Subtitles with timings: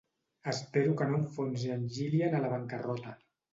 [0.51, 3.17] Espero que no enfonsi en Jilian a la bancarrota.